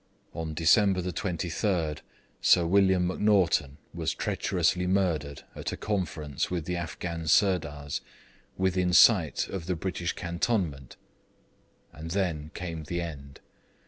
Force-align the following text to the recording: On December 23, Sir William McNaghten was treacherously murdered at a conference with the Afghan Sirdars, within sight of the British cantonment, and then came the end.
On 0.33 0.55
December 0.55 0.99
23, 1.11 1.97
Sir 2.41 2.65
William 2.65 3.07
McNaghten 3.07 3.75
was 3.93 4.15
treacherously 4.15 4.87
murdered 4.87 5.43
at 5.55 5.71
a 5.71 5.77
conference 5.77 6.49
with 6.49 6.65
the 6.65 6.75
Afghan 6.75 7.27
Sirdars, 7.27 8.01
within 8.57 8.93
sight 8.93 9.47
of 9.49 9.67
the 9.67 9.75
British 9.75 10.13
cantonment, 10.13 10.95
and 11.93 12.09
then 12.09 12.49
came 12.55 12.85
the 12.85 12.99
end. 12.99 13.41